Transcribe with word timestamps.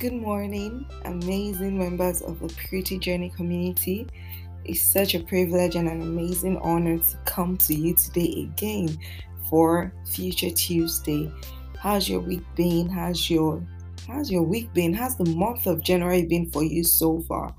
Good 0.00 0.12
morning, 0.12 0.86
amazing 1.06 1.76
members 1.76 2.22
of 2.22 2.38
the 2.38 2.46
Purity 2.46 3.00
Journey 3.00 3.30
community. 3.30 4.06
It's 4.64 4.80
such 4.80 5.16
a 5.16 5.20
privilege 5.24 5.74
and 5.74 5.88
an 5.88 6.02
amazing 6.02 6.56
honor 6.58 6.98
to 6.98 7.16
come 7.24 7.56
to 7.56 7.74
you 7.74 7.96
today 7.96 8.48
again 8.48 8.96
for 9.50 9.92
Feature 10.06 10.50
Tuesday. 10.50 11.32
How's 11.80 12.08
your 12.08 12.20
week 12.20 12.44
been? 12.54 12.88
How's 12.88 13.28
your 13.28 13.60
how's 14.06 14.30
your 14.30 14.44
week 14.44 14.72
been? 14.72 14.94
How's 14.94 15.16
the 15.16 15.30
month 15.30 15.66
of 15.66 15.82
January 15.82 16.24
been 16.24 16.48
for 16.52 16.62
you 16.62 16.84
so 16.84 17.18
far? 17.22 17.52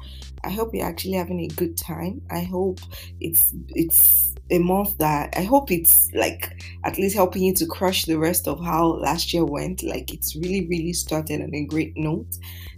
I 0.45 0.49
hope 0.49 0.73
you're 0.73 0.87
actually 0.87 1.15
having 1.15 1.41
a 1.41 1.47
good 1.47 1.75
time. 1.75 2.21
I 2.31 2.43
hope 2.43 2.79
it's 3.19 3.53
it's 3.75 4.28
a 4.51 4.59
month 4.59 4.97
that 4.97 5.33
I 5.37 5.43
hope 5.43 5.71
it's 5.71 6.11
like 6.13 6.63
at 6.83 6.97
least 6.97 7.15
helping 7.15 7.43
you 7.43 7.53
to 7.55 7.65
crush 7.65 8.05
the 8.05 8.17
rest 8.17 8.47
of 8.47 8.63
how 8.63 8.87
last 8.87 9.33
year 9.33 9.45
went. 9.45 9.83
Like 9.83 10.13
it's 10.13 10.35
really, 10.35 10.67
really 10.67 10.93
started 10.93 11.41
on 11.41 11.53
a 11.53 11.65
great 11.65 11.93
note. 11.95 12.37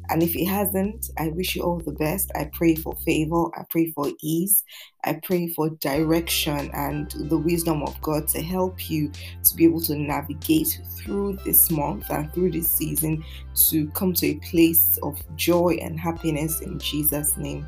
And 0.10 0.22
if 0.22 0.36
it 0.36 0.46
hasn't, 0.46 1.10
I 1.18 1.30
wish 1.30 1.56
you 1.56 1.64
all 1.64 1.80
the 1.80 1.94
best. 1.94 2.32
I 2.36 2.50
pray 2.52 2.76
for 2.76 2.94
favor. 3.06 3.46
I 3.58 3.64
pray 3.70 3.92
for 3.92 4.12
ease. 4.22 4.64
I 5.06 5.20
pray 5.24 5.48
for 5.48 5.70
direction 5.70 6.70
and 6.74 7.10
the 7.12 7.38
wisdom 7.38 7.82
of 7.84 8.00
God 8.02 8.28
to 8.30 8.42
help 8.42 8.90
you 8.90 9.10
to 9.44 9.56
be 9.56 9.64
able 9.64 9.82
to 9.82 9.96
navigate 9.96 10.82
through 10.98 11.38
this 11.46 11.72
month 11.72 12.10
and 12.10 12.32
through 12.34 12.52
this 12.52 12.70
season 12.70 13.24
to 13.70 13.88
come 13.92 14.14
to 14.14 14.28
a 14.28 14.36
place 14.36 15.00
of 15.02 15.18
joy 15.38 15.78
and 15.82 15.98
happiness 15.98 16.60
in 16.60 16.78
Jesus' 16.78 17.38
name. 17.38 17.66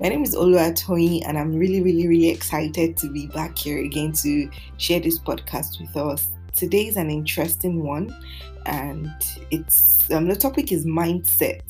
My 0.00 0.08
name 0.08 0.22
is 0.22 0.34
Olua 0.34 0.72
Oluwatoyin, 0.72 1.22
and 1.26 1.38
I'm 1.38 1.54
really, 1.54 1.82
really, 1.82 2.06
really 2.06 2.28
excited 2.28 2.96
to 2.98 3.10
be 3.10 3.26
back 3.26 3.56
here 3.56 3.78
again 3.78 4.12
to 4.14 4.50
share 4.78 5.00
this 5.00 5.18
podcast 5.18 5.80
with 5.80 5.96
us. 5.96 6.28
Today 6.54 6.86
is 6.86 6.96
an 6.96 7.10
interesting 7.10 7.82
one, 7.82 8.14
and 8.66 9.10
it's 9.50 10.10
um, 10.10 10.28
the 10.28 10.36
topic 10.36 10.72
is 10.72 10.84
mindset. 10.84 11.62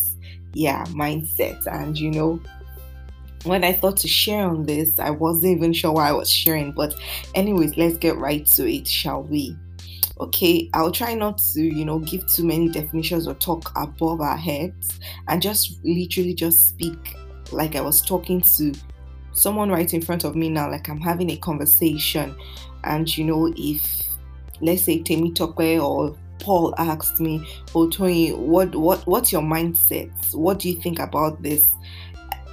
Yeah, 0.55 0.85
mindset, 0.87 1.67
and 1.67 1.99
you 1.99 2.11
know, 2.11 2.41
when 3.45 3.65
I 3.65 3.73
thought 3.73 3.97
to 3.99 4.09
share 4.09 4.47
on 4.47 4.65
this, 4.65 4.99
I 4.99 5.11
wasn't 5.11 5.57
even 5.57 5.73
sure 5.73 5.93
why 5.93 6.09
I 6.09 6.13
was 6.13 6.31
sharing. 6.31 6.73
But, 6.73 6.95
anyways, 7.35 7.77
let's 7.77 7.97
get 7.97 8.17
right 8.17 8.47
to 8.47 8.71
it, 8.71 8.87
shall 8.87 9.23
we? 9.23 9.57
Okay, 10.21 10.71
I'll 10.75 10.93
try 10.93 11.15
not 11.15 11.39
to, 11.55 11.63
you 11.63 11.85
know, 11.85 11.99
give 11.99 12.27
too 12.27 12.45
many 12.45 12.69
definitions 12.69 13.27
or 13.27 13.35
talk 13.35 13.73
above 13.75 14.21
our 14.21 14.37
heads 14.37 15.01
and 15.27 15.43
just 15.43 15.83
literally 15.85 16.35
just 16.35 16.69
speak 16.69 17.17
like 17.53 17.77
I 17.77 17.81
was 17.81 18.03
talking 18.03 18.41
to 18.41 18.73
someone 19.33 19.71
right 19.71 19.93
in 19.93 20.03
front 20.03 20.25
of 20.25 20.37
me 20.37 20.49
now, 20.49 20.71
like 20.71 20.89
I'm 20.89 21.01
having 21.01 21.31
a 21.31 21.37
conversation. 21.37 22.35
And 22.85 23.17
you 23.17 23.25
know, 23.25 23.53
if 23.57 23.83
let's 24.61 24.83
say 24.83 25.03
Temi 25.03 25.33
Tokwe 25.33 25.83
or 25.83 26.17
Paul 26.39 26.75
asked 26.79 27.21
me, 27.21 27.47
Oh 27.75 27.89
Tony, 27.89 28.31
what 28.31 28.75
what 28.75 29.07
what's 29.07 29.33
your 29.33 29.43
mindset? 29.43 30.11
What 30.35 30.59
do 30.59 30.71
you 30.71 30.81
think 30.81 30.99
about 30.99 31.43
this? 31.43 31.69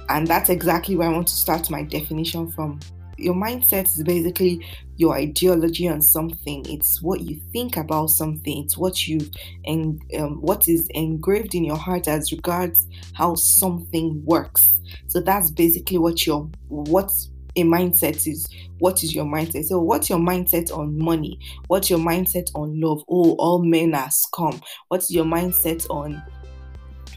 And 0.08 0.26
that's 0.26 0.50
exactly 0.50 0.96
where 0.96 1.08
I 1.08 1.12
want 1.12 1.28
to 1.28 1.34
start 1.34 1.70
my 1.70 1.82
definition 1.82 2.50
from 2.50 2.80
your 3.20 3.34
mindset 3.34 3.84
is 3.84 4.02
basically 4.02 4.66
your 4.96 5.14
ideology 5.14 5.88
on 5.88 6.02
something. 6.02 6.64
It's 6.68 7.02
what 7.02 7.20
you 7.20 7.40
think 7.52 7.76
about 7.76 8.08
something. 8.08 8.64
It's 8.64 8.76
what 8.76 9.06
you 9.06 9.20
and 9.64 10.00
um, 10.18 10.40
what 10.40 10.68
is 10.68 10.88
engraved 10.90 11.54
in 11.54 11.64
your 11.64 11.76
heart 11.76 12.08
as 12.08 12.32
regards 12.32 12.86
how 13.14 13.34
something 13.34 14.22
works. 14.24 14.79
So 15.10 15.20
that's 15.20 15.50
basically 15.50 15.98
what 15.98 16.24
your 16.24 16.48
what 16.68 17.10
a 17.56 17.64
mindset 17.64 18.28
is. 18.28 18.48
What 18.78 19.02
is 19.02 19.12
your 19.12 19.24
mindset? 19.24 19.64
So 19.64 19.80
what's 19.80 20.08
your 20.08 20.20
mindset 20.20 20.70
on 20.70 20.96
money? 20.96 21.36
What's 21.66 21.90
your 21.90 21.98
mindset 21.98 22.48
on 22.54 22.80
love? 22.80 23.02
Oh, 23.08 23.32
all 23.32 23.60
men 23.64 23.92
are 23.92 24.10
scum. 24.12 24.60
What's 24.86 25.10
your 25.10 25.24
mindset 25.24 25.84
on 25.90 26.22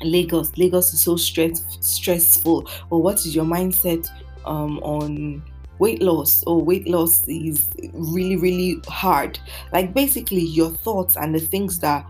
Lagos? 0.01 0.57
Lagos 0.57 0.91
is 0.91 1.01
so 1.01 1.15
stress 1.17 1.61
stressful. 1.81 2.67
Or 2.89 2.99
what 2.99 3.17
is 3.27 3.35
your 3.35 3.45
mindset 3.45 4.09
um, 4.45 4.79
on 4.79 5.43
weight 5.77 6.01
loss 6.01 6.43
or 6.45 6.63
weight 6.63 6.87
loss 6.87 7.27
is 7.27 7.67
really 7.93 8.37
really 8.37 8.79
hard 8.87 9.39
like 9.73 9.91
basically 9.93 10.39
your 10.39 10.69
thoughts 10.69 11.17
and 11.17 11.33
the 11.33 11.39
things 11.39 11.79
that 11.79 12.05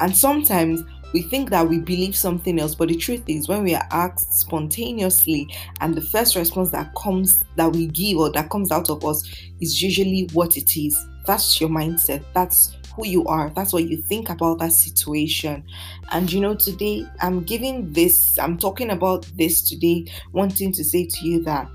and 0.00 0.14
sometimes 0.14 0.82
we 1.14 1.22
think 1.22 1.48
that 1.48 1.66
we 1.66 1.78
believe 1.78 2.14
something 2.16 2.58
else 2.58 2.74
but 2.74 2.88
the 2.88 2.96
truth 2.96 3.22
is 3.28 3.48
when 3.48 3.62
we 3.62 3.72
are 3.74 3.86
asked 3.92 4.34
spontaneously 4.34 5.48
and 5.80 5.94
the 5.94 6.00
first 6.00 6.34
response 6.34 6.70
that 6.70 6.92
comes 6.96 7.42
that 7.54 7.72
we 7.72 7.86
give 7.86 8.18
or 8.18 8.30
that 8.32 8.50
comes 8.50 8.72
out 8.72 8.90
of 8.90 9.04
us 9.04 9.22
is 9.60 9.80
usually 9.80 10.28
what 10.32 10.56
it 10.56 10.76
is. 10.76 11.06
That's 11.24 11.60
your 11.60 11.70
mindset. 11.70 12.24
That's 12.34 12.76
who 12.96 13.06
you 13.06 13.24
are. 13.26 13.50
That's 13.50 13.72
what 13.72 13.88
you 13.88 14.02
think 14.02 14.28
about 14.28 14.58
that 14.58 14.72
situation. 14.72 15.64
And 16.10 16.30
you 16.30 16.40
know 16.40 16.56
today 16.56 17.06
i'm 17.20 17.44
giving 17.44 17.92
this 17.92 18.36
i'm 18.38 18.58
talking 18.58 18.90
about 18.90 19.24
this 19.36 19.62
today 19.62 20.06
wanting 20.32 20.72
to 20.72 20.84
say 20.84 21.06
to 21.06 21.26
you 21.26 21.42
that 21.44 21.68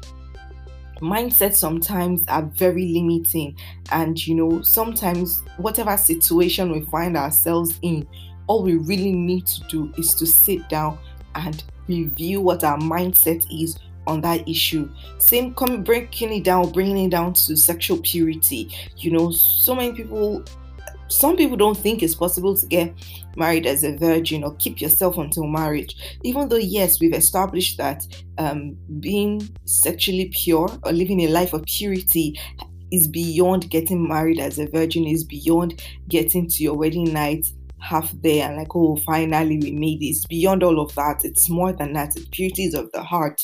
mindsets 1.01 1.55
sometimes 1.55 2.25
are 2.27 2.43
very 2.43 2.87
limiting. 2.87 3.55
And 3.91 4.25
you 4.27 4.35
know 4.35 4.61
sometimes 4.61 5.41
whatever 5.57 5.95
situation 5.95 6.71
we 6.71 6.81
find 6.81 7.15
ourselves 7.15 7.79
in 7.81 8.05
all 8.49 8.63
we 8.63 8.75
really 8.75 9.13
need 9.13 9.45
to 9.45 9.63
do 9.69 9.93
is 9.97 10.13
to 10.15 10.25
sit 10.25 10.67
down 10.69 10.97
and 11.35 11.63
review 11.87 12.41
what 12.41 12.63
our 12.63 12.79
mindset 12.79 13.45
is 13.51 13.77
on 14.07 14.21
that 14.21 14.47
issue. 14.49 14.89
Same 15.19 15.53
coming 15.53 15.83
breaking 15.83 16.33
it 16.33 16.43
down 16.43 16.71
bringing 16.71 17.05
it 17.05 17.11
down 17.11 17.33
to 17.33 17.55
sexual 17.55 17.99
purity. 17.99 18.75
You 18.97 19.11
know 19.11 19.31
so 19.31 19.75
many 19.75 19.93
people 19.93 20.43
some 21.07 21.37
people 21.37 21.57
don't 21.57 21.77
think 21.77 22.03
it's 22.03 22.15
possible 22.15 22.55
to 22.55 22.65
get 22.67 22.93
married 23.35 23.65
as 23.65 23.83
a 23.83 23.95
virgin 23.97 24.43
or 24.43 24.55
keep 24.55 24.79
yourself 24.79 25.17
until 25.17 25.45
marriage 25.47 25.95
even 26.23 26.47
though 26.47 26.55
yes 26.55 26.99
we've 26.99 27.15
established 27.15 27.77
that 27.77 28.05
um, 28.37 28.77
being 28.99 29.41
sexually 29.65 30.31
pure 30.35 30.69
or 30.83 30.91
living 30.91 31.21
a 31.21 31.27
life 31.27 31.53
of 31.53 31.63
purity 31.65 32.39
is 32.91 33.07
beyond 33.07 33.69
getting 33.71 34.07
married 34.07 34.39
as 34.39 34.59
a 34.59 34.67
virgin 34.67 35.05
is 35.05 35.23
beyond 35.23 35.81
getting 36.09 36.47
to 36.47 36.61
your 36.61 36.75
wedding 36.75 37.11
night 37.11 37.47
half 37.79 38.11
there 38.21 38.47
and 38.47 38.57
like 38.57 38.75
oh 38.75 38.95
finally 38.97 39.57
we 39.57 39.71
made 39.71 39.99
this 39.99 40.25
beyond 40.25 40.63
all 40.63 40.79
of 40.79 40.93
that 40.95 41.23
it's 41.23 41.49
more 41.49 41.73
than 41.73 41.93
that 41.93 42.15
it's 42.15 42.25
beauties 42.27 42.73
of 42.73 42.91
the 42.91 43.01
heart 43.01 43.41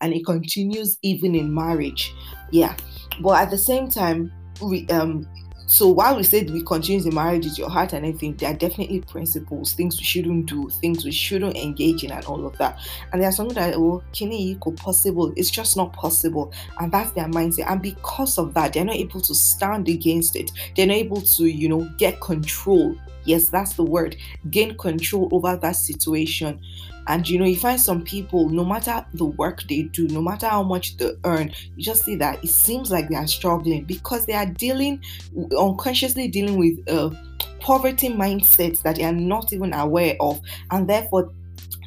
and 0.00 0.12
it 0.12 0.24
continues 0.24 0.98
even 1.02 1.34
in 1.34 1.54
marriage 1.54 2.12
yeah 2.50 2.74
but 3.20 3.40
at 3.40 3.50
the 3.50 3.58
same 3.58 3.88
time 3.88 4.32
we 4.60 4.86
um 4.88 5.26
so 5.70 5.86
while 5.86 6.16
we 6.16 6.24
said 6.24 6.50
we 6.50 6.64
continue 6.64 7.00
the 7.00 7.12
marriage 7.12 7.46
is 7.46 7.56
your 7.56 7.70
heart 7.70 7.92
and 7.92 8.04
everything, 8.04 8.34
there 8.34 8.50
are 8.50 8.56
definitely 8.56 9.02
principles, 9.02 9.72
things 9.72 9.96
we 10.00 10.04
shouldn't 10.04 10.46
do, 10.46 10.68
things 10.68 11.04
we 11.04 11.12
shouldn't 11.12 11.56
engage 11.56 12.02
in, 12.02 12.10
and 12.10 12.24
all 12.24 12.44
of 12.44 12.58
that. 12.58 12.80
And 13.12 13.22
there 13.22 13.28
are 13.28 13.32
something 13.32 13.54
that 13.54 13.76
oh, 13.76 14.02
kini 14.10 14.50
equal 14.50 14.72
possible. 14.72 15.32
It's 15.36 15.48
just 15.48 15.76
not 15.76 15.92
possible, 15.92 16.52
and 16.80 16.90
that's 16.90 17.12
their 17.12 17.28
mindset. 17.28 17.70
And 17.70 17.80
because 17.80 18.36
of 18.36 18.52
that, 18.54 18.72
they're 18.72 18.84
not 18.84 18.96
able 18.96 19.20
to 19.20 19.32
stand 19.32 19.88
against 19.88 20.34
it. 20.34 20.50
They're 20.74 20.88
not 20.88 20.96
able 20.96 21.20
to, 21.20 21.44
you 21.44 21.68
know, 21.68 21.88
get 21.98 22.20
control. 22.20 22.96
Yes, 23.24 23.48
that's 23.48 23.74
the 23.74 23.84
word. 23.84 24.16
Gain 24.50 24.76
control 24.76 25.28
over 25.32 25.56
that 25.56 25.76
situation. 25.76 26.60
And 27.06 27.28
you 27.28 27.38
know, 27.38 27.44
you 27.44 27.56
find 27.56 27.80
some 27.80 28.02
people, 28.02 28.48
no 28.48 28.64
matter 28.64 29.04
the 29.14 29.24
work 29.24 29.64
they 29.68 29.82
do, 29.82 30.06
no 30.08 30.20
matter 30.22 30.46
how 30.46 30.62
much 30.62 30.96
they 30.96 31.12
earn, 31.24 31.52
you 31.76 31.82
just 31.82 32.04
see 32.04 32.14
that 32.16 32.42
it 32.44 32.48
seems 32.48 32.90
like 32.90 33.08
they 33.08 33.16
are 33.16 33.26
struggling 33.26 33.84
because 33.84 34.26
they 34.26 34.34
are 34.34 34.46
dealing 34.46 35.02
unconsciously 35.58 36.28
dealing 36.28 36.58
with 36.58 36.78
uh, 36.88 37.10
poverty 37.58 38.08
mindsets 38.08 38.82
that 38.82 38.96
they 38.96 39.04
are 39.04 39.12
not 39.12 39.52
even 39.52 39.72
aware 39.72 40.16
of, 40.20 40.40
and 40.70 40.88
therefore 40.88 41.32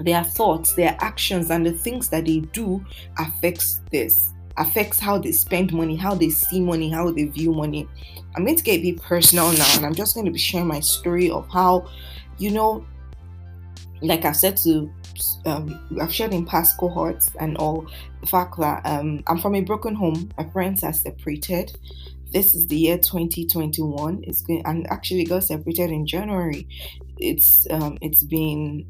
their 0.02 0.24
thoughts, 0.24 0.74
their 0.76 0.98
actions, 1.00 1.52
and 1.52 1.66
the 1.66 1.72
things 1.72 2.10
that 2.10 2.26
they 2.26 2.40
do 2.40 2.84
affects 3.18 3.82
this 3.92 4.34
affects 4.58 5.00
how 5.00 5.18
they 5.18 5.32
spend 5.32 5.74
money, 5.74 5.96
how 5.96 6.14
they 6.14 6.30
see 6.30 6.60
money, 6.60 6.90
how 6.90 7.12
they 7.12 7.26
view 7.26 7.52
money. 7.54 7.88
I'm 8.36 8.46
going 8.46 8.58
to 8.58 8.64
get 8.64 8.80
a 8.80 8.82
bit 8.82 9.02
personal 9.02 9.52
now, 9.54 9.76
and 9.76 9.86
I'm 9.86 9.96
just 9.96 10.14
going 10.14 10.26
to 10.26 10.32
be 10.32 10.40
sharing 10.40 10.68
my 10.68 10.80
story 10.80 11.30
of 11.30 11.48
how, 11.50 11.88
you 12.38 12.52
know, 12.52 12.86
like 14.02 14.26
I've 14.26 14.36
said 14.36 14.58
to 14.58 14.92
um, 15.46 15.80
I've 16.02 16.14
shared 16.14 16.34
in 16.34 16.46
past 16.46 16.78
cohorts 16.78 17.32
and 17.40 17.58
all 17.58 17.88
the 18.22 18.28
fact 18.28 18.58
that 18.60 18.86
um, 18.86 19.24
I'm 19.28 19.38
from 19.38 19.56
a 19.56 19.62
broken 19.62 19.96
home. 19.96 20.30
My 20.38 20.44
parents 20.44 20.84
are 20.84 20.94
separated. 20.94 21.78
This 22.32 22.56
is 22.56 22.68
the 22.68 22.78
year 22.78 22.98
2021. 22.98 24.24
It's 24.24 24.42
going 24.42 24.64
and 24.66 24.90
actually 24.90 25.26
got 25.26 25.44
separated 25.44 25.92
in 25.92 26.08
January. 26.08 26.68
It's 27.18 27.68
um, 27.70 27.98
it's 28.02 28.24
been 28.24 28.86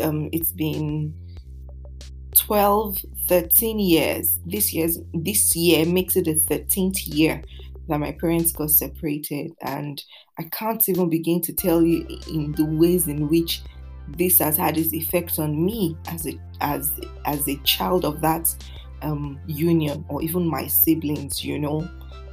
um, 0.00 0.28
it's 0.32 0.52
been 0.52 1.14
12 2.36 2.98
13 3.26 3.78
years 3.78 4.38
this 4.46 4.72
year's 4.72 4.98
this 5.14 5.54
year 5.56 5.84
makes 5.86 6.16
it 6.16 6.24
the 6.24 6.34
13th 6.34 7.14
year 7.14 7.42
that 7.88 7.98
my 7.98 8.12
parents 8.12 8.52
got 8.52 8.70
separated 8.70 9.52
and 9.62 10.04
i 10.38 10.42
can't 10.44 10.88
even 10.88 11.08
begin 11.08 11.40
to 11.40 11.52
tell 11.52 11.82
you 11.82 12.06
in 12.28 12.52
the 12.52 12.64
ways 12.64 13.08
in 13.08 13.28
which 13.28 13.62
this 14.16 14.38
has 14.38 14.56
had 14.56 14.76
its 14.76 14.92
effect 14.92 15.38
on 15.38 15.64
me 15.64 15.96
as 16.08 16.26
a 16.26 16.38
as 16.60 16.92
as 17.24 17.46
a 17.48 17.56
child 17.58 18.04
of 18.04 18.20
that 18.20 18.54
um, 19.02 19.38
union 19.46 20.04
or 20.08 20.22
even 20.22 20.46
my 20.46 20.66
siblings, 20.66 21.44
you 21.44 21.58
know, 21.58 21.88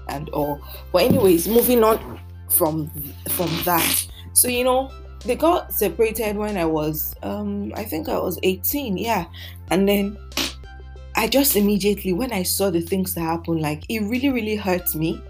and 0.10 0.30
all. 0.30 0.62
But 0.92 1.04
anyways, 1.04 1.48
moving 1.48 1.84
on 1.84 2.20
from 2.50 2.90
from 3.30 3.50
that. 3.64 4.08
So 4.34 4.48
you 4.48 4.64
know, 4.64 4.92
they 5.28 5.36
got 5.36 5.74
separated 5.74 6.38
when 6.38 6.58
I 6.58 6.66
was 6.66 7.16
um 7.22 7.74
I 7.76 7.84
think 7.84 8.10
I 8.10 8.18
was 8.18 8.40
18, 8.44 8.98
yeah. 8.98 9.26
And 9.70 9.88
then 9.88 10.18
I 11.16 11.28
just 11.28 11.56
immediately 11.56 12.14
when 12.14 12.32
I 12.32 12.44
saw 12.44 12.70
the 12.70 12.82
things 12.82 13.14
that 13.16 13.22
happened, 13.22 13.62
like 13.62 13.84
it 13.90 14.00
really, 14.02 14.30
really 14.30 14.56
hurt 14.56 14.96
me. 14.96 15.22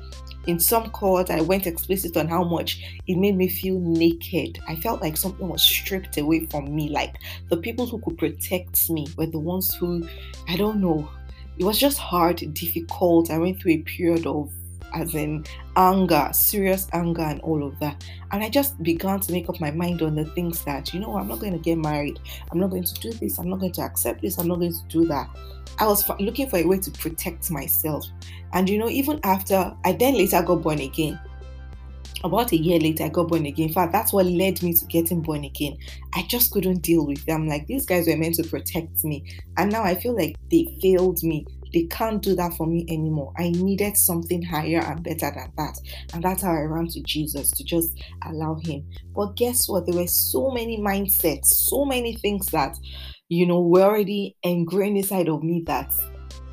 In 0.45 0.59
some 0.59 0.89
court, 0.91 1.29
I 1.29 1.41
went 1.41 1.67
explicit 1.67 2.15
on 2.15 2.29
how 2.29 2.43
much 2.43 2.81
it 3.05 3.17
made 3.17 3.35
me 3.35 3.49
feel 3.49 3.79
naked. 3.79 4.59
I 4.67 4.77
felt 4.77 5.01
like 5.01 5.17
something 5.17 5.47
was 5.49 5.61
stripped 5.61 6.17
away 6.17 6.45
from 6.45 6.73
me. 6.73 6.87
Like 6.87 7.17
the 7.49 7.57
people 7.57 7.85
who 7.85 7.99
could 7.99 8.17
protect 8.17 8.89
me 8.89 9.07
were 9.17 9.25
the 9.25 9.39
ones 9.39 9.75
who, 9.75 10.07
I 10.47 10.55
don't 10.55 10.79
know, 10.79 11.09
it 11.57 11.65
was 11.65 11.77
just 11.77 11.97
hard, 11.97 12.53
difficult. 12.53 13.29
I 13.29 13.39
went 13.39 13.59
through 13.59 13.73
a 13.73 13.77
period 13.79 14.25
of 14.25 14.51
as 14.93 15.15
in 15.15 15.45
anger, 15.75 16.29
serious 16.31 16.87
anger, 16.93 17.21
and 17.21 17.41
all 17.41 17.65
of 17.65 17.77
that. 17.79 18.03
And 18.31 18.43
I 18.43 18.49
just 18.49 18.81
began 18.83 19.19
to 19.19 19.31
make 19.31 19.49
up 19.49 19.59
my 19.59 19.71
mind 19.71 20.01
on 20.01 20.15
the 20.15 20.25
things 20.25 20.63
that, 20.65 20.93
you 20.93 20.99
know, 20.99 21.17
I'm 21.17 21.27
not 21.27 21.39
going 21.39 21.53
to 21.53 21.59
get 21.59 21.77
married. 21.77 22.19
I'm 22.51 22.59
not 22.59 22.69
going 22.69 22.83
to 22.83 22.93
do 22.95 23.11
this. 23.11 23.37
I'm 23.37 23.49
not 23.49 23.59
going 23.59 23.73
to 23.73 23.81
accept 23.81 24.21
this. 24.21 24.37
I'm 24.37 24.47
not 24.47 24.59
going 24.59 24.73
to 24.73 24.87
do 24.89 25.05
that. 25.07 25.29
I 25.79 25.85
was 25.85 26.07
looking 26.19 26.49
for 26.49 26.57
a 26.57 26.65
way 26.65 26.79
to 26.79 26.91
protect 26.91 27.51
myself. 27.51 28.05
And, 28.53 28.69
you 28.69 28.77
know, 28.77 28.89
even 28.89 29.19
after 29.23 29.75
I 29.85 29.91
then 29.93 30.15
later 30.15 30.41
got 30.41 30.61
born 30.61 30.79
again, 30.79 31.19
about 32.23 32.51
a 32.51 32.57
year 32.57 32.79
later, 32.79 33.03
I 33.03 33.09
got 33.09 33.27
born 33.27 33.45
again. 33.45 33.67
In 33.67 33.73
fact, 33.73 33.91
that's 33.91 34.11
what 34.11 34.25
led 34.25 34.63
me 34.63 34.73
to 34.73 34.85
getting 34.85 35.21
born 35.21 35.43
again. 35.43 35.77
I 36.13 36.23
just 36.23 36.51
couldn't 36.51 36.79
deal 36.81 37.05
with 37.05 37.23
them. 37.25 37.47
Like, 37.47 37.67
these 37.67 37.85
guys 37.85 38.07
were 38.07 38.17
meant 38.17 38.35
to 38.35 38.43
protect 38.43 39.03
me. 39.03 39.23
And 39.57 39.71
now 39.71 39.83
I 39.83 39.93
feel 39.93 40.15
like 40.15 40.35
they 40.49 40.77
failed 40.81 41.21
me 41.21 41.45
they 41.73 41.83
can't 41.83 42.21
do 42.21 42.35
that 42.35 42.53
for 42.53 42.65
me 42.65 42.85
anymore. 42.89 43.33
I 43.37 43.49
needed 43.49 43.97
something 43.97 44.41
higher 44.41 44.79
and 44.79 45.03
better 45.03 45.31
than 45.33 45.51
that. 45.57 45.77
And 46.13 46.23
that's 46.23 46.43
how 46.43 46.51
I 46.51 46.61
ran 46.61 46.87
to 46.87 47.01
Jesus 47.01 47.51
to 47.51 47.63
just 47.63 47.97
allow 48.25 48.55
Him. 48.55 48.85
But 49.15 49.35
guess 49.35 49.67
what? 49.67 49.85
There 49.85 49.95
were 49.95 50.07
so 50.07 50.51
many 50.51 50.77
mindsets, 50.77 51.45
so 51.45 51.85
many 51.85 52.15
things 52.15 52.47
that, 52.47 52.77
you 53.29 53.45
know, 53.45 53.61
were 53.61 53.83
already 53.83 54.35
ingrained 54.43 54.97
inside 54.97 55.29
of 55.29 55.43
me 55.43 55.63
that 55.67 55.91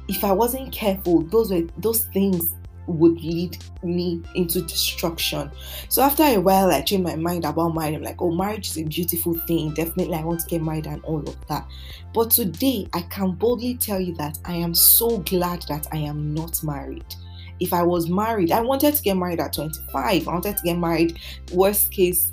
if 0.08 0.25
I 0.25 0.32
wasn't 0.32 0.72
careful, 0.72 1.22
those 1.22 1.50
were 1.50 1.62
those 1.78 2.05
things 2.06 2.55
would 2.86 3.20
lead 3.22 3.58
me 3.82 4.22
into 4.34 4.60
destruction. 4.62 5.50
So 5.88 6.02
after 6.02 6.22
a 6.22 6.38
while, 6.38 6.70
I 6.70 6.82
changed 6.82 7.04
my 7.04 7.16
mind 7.16 7.44
about 7.44 7.75
marriage. 7.75 7.94
I'm 7.94 8.02
like, 8.02 8.20
oh, 8.20 8.32
marriage 8.32 8.70
is 8.70 8.78
a 8.78 8.84
beautiful 8.84 9.34
thing. 9.46 9.72
Definitely, 9.75 10.16
I 10.16 10.25
want 10.25 10.40
to 10.40 10.46
get 10.46 10.62
married 10.62 10.86
and 10.86 11.02
all 11.04 11.20
of 11.20 11.46
that. 11.48 11.66
But 12.12 12.31
today, 12.31 12.88
I 12.92 13.02
can 13.02 13.32
boldly 13.32 13.76
tell 13.76 14.00
you 14.00 14.14
that 14.16 14.38
I 14.44 14.54
am 14.54 14.75
so 14.75 15.19
glad 15.19 15.62
that 15.69 15.86
I 15.92 15.98
am 15.98 16.34
not 16.34 16.62
married. 16.62 17.14
If 17.60 17.72
I 17.72 17.82
was 17.82 18.08
married, 18.08 18.52
I 18.52 18.60
wanted 18.60 18.94
to 18.94 19.02
get 19.02 19.16
married 19.16 19.40
at 19.40 19.52
25. 19.52 19.94
I 19.94 20.31
wanted 20.31 20.56
to 20.56 20.62
get 20.62 20.78
married, 20.78 21.19
worst 21.52 21.92
case, 21.92 22.32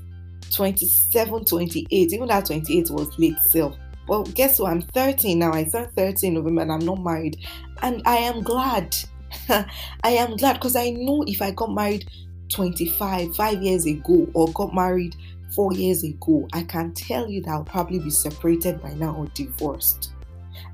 27, 0.51 1.45
28. 1.45 2.13
Even 2.13 2.27
that 2.27 2.45
28 2.45 2.89
was 2.89 3.17
late 3.19 3.39
self. 3.39 3.77
Well, 4.07 4.23
guess 4.23 4.59
what? 4.59 4.71
I'm 4.71 4.81
13 4.81 5.39
now. 5.39 5.53
I 5.53 5.63
turned 5.63 5.93
30 5.95 6.27
in 6.27 6.33
November 6.33 6.63
and 6.63 6.71
I'm 6.71 6.85
not 6.85 7.03
married. 7.03 7.37
And 7.81 8.01
I 8.05 8.17
am 8.17 8.41
glad 8.41 8.95
I 9.49 10.11
am 10.11 10.35
glad 10.35 10.53
because 10.53 10.75
I 10.75 10.89
know 10.89 11.23
if 11.27 11.41
I 11.41 11.51
got 11.51 11.73
married 11.73 12.09
25, 12.49 13.35
five 13.35 13.61
years 13.61 13.85
ago, 13.85 14.27
or 14.33 14.51
got 14.51 14.73
married 14.73 15.15
four 15.55 15.73
years 15.73 16.03
ago, 16.03 16.47
I 16.53 16.63
can 16.63 16.93
tell 16.93 17.29
you 17.29 17.41
that 17.41 17.51
I'll 17.51 17.63
probably 17.63 17.99
be 17.99 18.09
separated 18.09 18.81
by 18.81 18.93
now 18.93 19.15
or 19.15 19.27
divorced. 19.27 20.11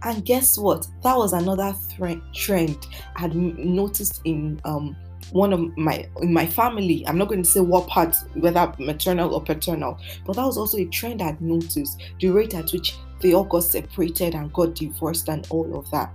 And 0.03 0.23
guess 0.25 0.57
what? 0.57 0.87
That 1.03 1.17
was 1.17 1.33
another 1.33 1.73
trend 2.33 2.87
I 3.15 3.21
had 3.21 3.35
noticed 3.35 4.21
in 4.25 4.59
um, 4.65 4.95
one 5.31 5.53
of 5.53 5.77
my 5.77 6.07
in 6.21 6.33
my 6.33 6.45
family. 6.45 7.05
I'm 7.07 7.17
not 7.17 7.27
going 7.27 7.43
to 7.43 7.49
say 7.49 7.59
what 7.59 7.87
part, 7.87 8.15
whether 8.35 8.73
maternal 8.79 9.33
or 9.33 9.41
paternal, 9.41 9.99
but 10.25 10.35
that 10.35 10.45
was 10.45 10.57
also 10.57 10.77
a 10.77 10.85
trend 10.85 11.21
I'd 11.21 11.41
noticed. 11.41 12.01
The 12.19 12.29
rate 12.29 12.55
at 12.55 12.71
which 12.71 12.95
they 13.21 13.33
all 13.33 13.43
got 13.43 13.63
separated 13.63 14.35
and 14.35 14.53
got 14.53 14.75
divorced 14.75 15.29
and 15.29 15.47
all 15.49 15.77
of 15.77 15.89
that. 15.91 16.11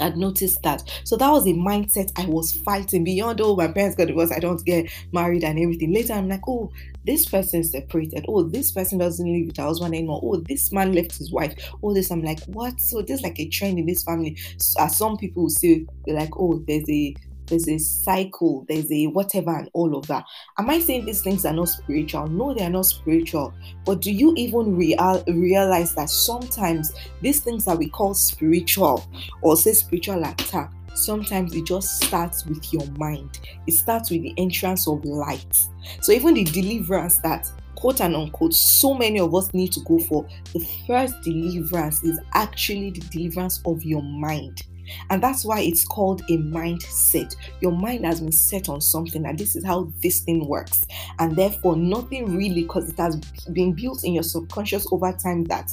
I'd 0.00 0.16
noticed 0.16 0.62
that. 0.62 0.82
So 1.04 1.16
that 1.16 1.30
was 1.30 1.46
a 1.46 1.50
mindset 1.50 2.12
I 2.16 2.26
was 2.26 2.52
fighting 2.52 3.04
beyond, 3.04 3.40
oh, 3.40 3.56
my 3.56 3.68
parents 3.68 3.96
got 3.96 4.08
divorced, 4.08 4.32
I 4.32 4.40
don't 4.40 4.64
get 4.64 4.90
married 5.12 5.44
and 5.44 5.58
everything. 5.58 5.92
Later, 5.92 6.14
I'm 6.14 6.28
like, 6.28 6.46
oh, 6.48 6.70
this 7.04 7.26
person 7.26 7.62
separated. 7.62 8.24
Oh, 8.28 8.42
this 8.42 8.72
person 8.72 8.98
doesn't 8.98 9.26
live 9.26 9.46
with 9.46 9.56
her 9.56 9.64
husband 9.64 9.94
anymore. 9.94 10.20
Oh, 10.22 10.36
this 10.36 10.72
man 10.72 10.92
left 10.92 11.16
his 11.16 11.30
wife. 11.30 11.54
All 11.80 11.94
this, 11.94 12.10
I'm 12.10 12.22
like, 12.22 12.42
what? 12.46 12.80
So 12.80 13.02
there's 13.02 13.22
like 13.22 13.38
a 13.38 13.48
trend 13.48 13.78
in 13.78 13.86
this 13.86 14.02
family. 14.02 14.36
So, 14.58 14.82
as 14.82 14.92
uh, 14.92 14.94
some 14.94 15.16
people 15.16 15.44
will 15.44 15.50
say, 15.50 15.86
like, 16.06 16.30
oh, 16.36 16.62
there's 16.66 16.88
a 16.88 17.14
there's 17.46 17.68
a 17.68 17.78
cycle, 17.78 18.64
there's 18.68 18.90
a 18.90 19.06
whatever, 19.06 19.56
and 19.56 19.70
all 19.72 19.96
of 19.96 20.06
that. 20.08 20.24
Am 20.58 20.70
I 20.70 20.80
saying 20.80 21.06
these 21.06 21.22
things 21.22 21.44
are 21.44 21.52
not 21.52 21.68
spiritual? 21.68 22.26
No, 22.26 22.54
they 22.54 22.64
are 22.64 22.70
not 22.70 22.86
spiritual. 22.86 23.52
But 23.84 24.00
do 24.00 24.12
you 24.12 24.34
even 24.36 24.76
real, 24.76 25.24
realize 25.26 25.94
that 25.94 26.10
sometimes 26.10 26.92
these 27.20 27.40
things 27.40 27.64
that 27.64 27.78
we 27.78 27.88
call 27.88 28.14
spiritual 28.14 29.04
or 29.42 29.56
say 29.56 29.72
spiritual 29.72 30.22
attack, 30.24 30.72
sometimes 30.94 31.54
it 31.54 31.66
just 31.66 32.02
starts 32.04 32.46
with 32.46 32.72
your 32.72 32.86
mind, 32.98 33.40
it 33.66 33.72
starts 33.72 34.10
with 34.10 34.22
the 34.22 34.34
entrance 34.38 34.88
of 34.88 35.04
light. 35.04 35.56
So 36.00 36.12
even 36.12 36.34
the 36.34 36.44
deliverance 36.44 37.18
that 37.18 37.50
quote 37.76 38.00
and 38.00 38.16
unquote, 38.16 38.54
so 38.54 38.94
many 38.94 39.20
of 39.20 39.34
us 39.34 39.54
need 39.54 39.70
to 39.72 39.80
go 39.80 39.98
for. 39.98 40.26
The 40.52 40.66
first 40.86 41.14
deliverance 41.22 42.02
is 42.02 42.18
actually 42.32 42.90
the 42.90 43.00
deliverance 43.00 43.60
of 43.64 43.84
your 43.84 44.02
mind. 44.02 44.66
And 45.10 45.20
mm. 45.20 45.26
that's 45.26 45.44
why 45.44 45.60
it's 45.60 45.84
called 45.84 46.22
a 46.22 46.38
mindset. 46.38 47.34
Your 47.60 47.72
mind 47.72 48.04
has 48.04 48.20
been 48.20 48.32
set 48.32 48.68
on 48.68 48.80
something, 48.80 49.24
and 49.24 49.38
this 49.38 49.56
is 49.56 49.64
how 49.64 49.92
this 50.02 50.20
thing 50.20 50.46
works. 50.46 50.84
And 51.18 51.36
therefore, 51.36 51.76
nothing 51.76 52.36
really, 52.36 52.62
because 52.62 52.88
it 52.90 52.98
has 52.98 53.16
been 53.52 53.72
built 53.72 54.04
in 54.04 54.14
your 54.14 54.22
subconscious 54.22 54.86
over 54.92 55.12
time 55.12 55.44
that 55.44 55.72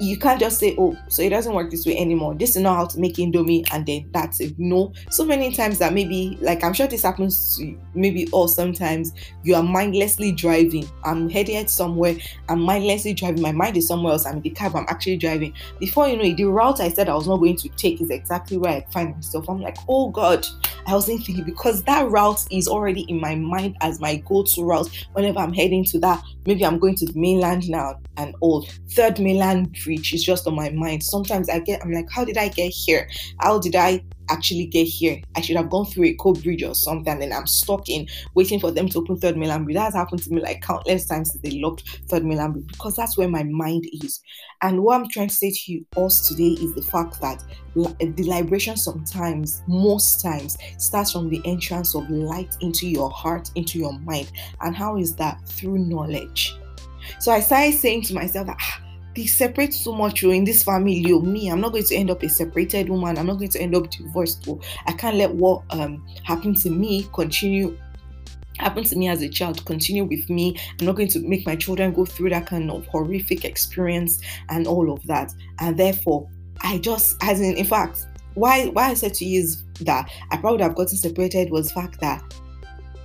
you 0.00 0.18
can't 0.18 0.40
just 0.40 0.58
say, 0.58 0.74
oh, 0.78 0.96
so 1.08 1.22
it 1.22 1.28
doesn't 1.28 1.54
work 1.54 1.70
this 1.70 1.84
way 1.84 1.96
anymore. 1.98 2.34
This 2.34 2.56
is 2.56 2.62
not 2.62 2.76
how 2.76 2.86
to 2.86 2.98
make 2.98 3.16
Indomie, 3.16 3.66
and 3.70 3.84
then 3.84 4.08
that's 4.12 4.40
it. 4.40 4.58
No, 4.58 4.94
so 5.10 5.26
many 5.26 5.54
times 5.54 5.78
that 5.78 5.92
maybe, 5.92 6.38
like 6.40 6.64
I'm 6.64 6.72
sure 6.72 6.86
this 6.86 7.02
happens 7.02 7.56
to 7.56 7.66
you, 7.66 7.80
maybe 7.94 8.26
or 8.32 8.48
sometimes 8.48 9.12
you 9.42 9.54
are 9.54 9.62
mindlessly 9.62 10.32
driving. 10.32 10.88
I'm 11.04 11.28
headed 11.28 11.68
somewhere, 11.68 12.16
I'm 12.48 12.62
mindlessly 12.62 13.12
driving. 13.12 13.42
My 13.42 13.52
mind 13.52 13.76
is 13.76 13.86
somewhere 13.86 14.14
else. 14.14 14.24
I'm 14.24 14.36
in 14.36 14.42
the 14.42 14.50
cab, 14.50 14.74
I'm 14.74 14.86
actually 14.88 15.18
driving. 15.18 15.52
Before 15.78 16.08
you 16.08 16.16
know 16.16 16.24
it, 16.24 16.38
the 16.38 16.44
route 16.44 16.80
I 16.80 16.88
said 16.88 17.10
I 17.10 17.14
was 17.14 17.28
not 17.28 17.36
going 17.36 17.56
to 17.56 17.68
take 17.70 18.00
is 18.00 18.08
exactly 18.08 18.56
where 18.56 18.72
I 18.72 18.86
find 18.92 19.14
myself. 19.14 19.50
I'm 19.50 19.60
like, 19.60 19.76
oh 19.86 20.08
God, 20.08 20.46
I 20.86 20.94
wasn't 20.94 21.24
thinking 21.26 21.44
because 21.44 21.82
that 21.84 22.08
route 22.08 22.46
is 22.50 22.68
already 22.68 23.02
in 23.02 23.20
my 23.20 23.34
mind 23.34 23.76
as 23.82 24.00
my 24.00 24.16
go-to 24.16 24.64
route 24.64 24.88
whenever 25.12 25.40
I'm 25.40 25.52
heading 25.52 25.84
to 25.84 25.98
that. 26.00 26.22
Maybe 26.46 26.64
I'm 26.64 26.78
going 26.78 26.94
to 26.96 27.06
the 27.06 27.18
mainland 27.18 27.68
now 27.68 28.00
and 28.16 28.34
all. 28.40 28.66
Third 28.92 29.18
mainland 29.18 29.76
bridge 29.84 30.12
is 30.14 30.24
just 30.24 30.46
on 30.46 30.54
my 30.54 30.70
mind. 30.70 31.02
Sometimes 31.02 31.48
I 31.48 31.60
get, 31.60 31.82
I'm 31.82 31.92
like, 31.92 32.10
how 32.10 32.24
did 32.24 32.38
I 32.38 32.48
get 32.48 32.70
here? 32.70 33.08
How 33.40 33.58
did 33.58 33.76
I 33.76 34.02
actually 34.30 34.66
get 34.66 34.84
here? 34.84 35.20
I 35.36 35.40
should 35.40 35.56
have 35.56 35.70
gone 35.70 35.86
through 35.86 36.14
Eko 36.14 36.42
bridge 36.42 36.62
or 36.62 36.74
something, 36.74 37.22
and 37.22 37.34
I'm 37.34 37.46
stuck 37.46 37.88
in 37.88 38.06
waiting 38.34 38.60
for 38.60 38.70
them 38.70 38.88
to 38.88 38.98
open 38.98 39.18
Third 39.18 39.36
Mainland 39.36 39.64
Bridge. 39.64 39.76
That's 39.76 39.94
happened 39.94 40.22
to 40.22 40.30
me 40.30 40.40
like 40.40 40.62
countless 40.62 41.06
times 41.06 41.32
since 41.32 41.42
they 41.42 41.60
locked 41.60 42.00
Third 42.08 42.24
Mainland 42.24 42.54
Bridge 42.54 42.66
because 42.68 42.96
that's 42.96 43.18
where 43.18 43.28
my 43.28 43.42
mind 43.42 43.86
is. 44.04 44.20
And 44.62 44.82
what 44.82 45.00
I'm 45.00 45.08
trying 45.08 45.28
to 45.28 45.34
say 45.34 45.50
to 45.50 45.72
you 45.72 45.86
us 45.96 46.28
today 46.28 46.62
is 46.62 46.74
the 46.74 46.82
fact 46.82 47.20
that 47.20 47.42
the 47.74 48.24
liberation 48.28 48.76
sometimes, 48.76 49.62
most 49.66 50.20
times, 50.22 50.56
starts 50.78 51.12
from 51.12 51.28
the 51.28 51.40
entrance 51.44 51.94
of 51.94 52.08
light 52.10 52.56
into 52.60 52.86
your 52.86 53.10
heart, 53.10 53.50
into 53.54 53.78
your 53.78 53.98
mind. 54.00 54.30
And 54.60 54.76
how 54.76 54.96
is 54.96 55.14
that? 55.16 55.40
Through 55.48 55.78
knowledge. 55.78 56.39
So 57.18 57.32
I 57.32 57.40
started 57.40 57.74
saying 57.74 58.02
to 58.02 58.14
myself 58.14 58.46
that 58.46 58.56
ah, 58.60 58.82
they 59.14 59.26
separate 59.26 59.74
so 59.74 59.92
much 59.92 60.24
oh, 60.24 60.30
in 60.30 60.44
this 60.44 60.62
family. 60.62 61.04
Oh, 61.12 61.20
me, 61.20 61.48
I'm 61.48 61.60
not 61.60 61.72
going 61.72 61.84
to 61.84 61.94
end 61.94 62.10
up 62.10 62.22
a 62.22 62.28
separated 62.28 62.88
woman. 62.88 63.18
I'm 63.18 63.26
not 63.26 63.38
going 63.38 63.50
to 63.50 63.60
end 63.60 63.74
up 63.74 63.90
divorced. 63.90 64.44
Oh, 64.48 64.60
I 64.86 64.92
can't 64.92 65.16
let 65.16 65.34
what 65.34 65.62
um 65.70 66.06
happened 66.24 66.56
to 66.58 66.70
me 66.70 67.08
continue 67.12 67.76
happened 68.60 68.86
to 68.86 68.96
me 68.96 69.08
as 69.08 69.22
a 69.22 69.28
child 69.28 69.64
continue 69.64 70.04
with 70.04 70.28
me 70.28 70.54
i'm 70.78 70.86
not 70.86 70.94
going 70.94 71.08
to 71.08 71.20
make 71.20 71.46
my 71.46 71.56
children 71.56 71.92
go 71.92 72.04
through 72.04 72.28
that 72.28 72.46
kind 72.46 72.70
of 72.70 72.84
horrific 72.86 73.44
experience 73.44 74.20
and 74.50 74.66
all 74.66 74.92
of 74.92 75.02
that 75.06 75.32
and 75.60 75.78
therefore 75.78 76.28
i 76.60 76.76
just 76.78 77.16
as 77.22 77.40
in 77.40 77.56
in 77.56 77.64
fact 77.64 78.06
why 78.34 78.66
why 78.68 78.88
i 78.88 78.94
said 78.94 79.14
to 79.14 79.24
you 79.24 79.40
is 79.40 79.64
that 79.80 80.10
i 80.30 80.36
probably 80.36 80.62
have 80.62 80.74
gotten 80.74 80.96
separated 80.96 81.50
was 81.50 81.72
fact 81.72 81.98
that 82.00 82.22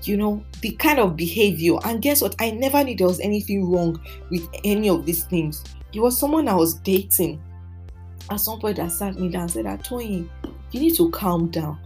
you 0.08 0.18
know, 0.18 0.44
the 0.62 0.72
kind 0.72 1.00
of 1.00 1.16
behavior. 1.16 1.78
And 1.84 2.02
guess 2.02 2.22
what? 2.22 2.36
I 2.40 2.52
never 2.52 2.84
knew 2.84 2.96
there 2.96 3.08
was 3.08 3.20
anything 3.20 3.70
wrong 3.70 4.02
with 4.30 4.48
any 4.64 4.90
of 4.90 5.06
these 5.06 5.24
things. 5.24 5.64
It 5.94 6.00
was 6.00 6.18
someone 6.18 6.48
I 6.48 6.56
was 6.56 6.76
dating. 6.76 7.42
At 8.30 8.40
some 8.40 8.60
point, 8.60 8.78
that 8.78 8.92
sat 8.92 9.20
me 9.20 9.30
down 9.30 9.44
and 9.44 9.52
said, 9.52 9.84
Tony, 9.84 10.06
you 10.06 10.30
you 10.72 10.80
need 10.80 10.96
to 10.96 11.10
calm 11.12 11.50
down. 11.50 11.80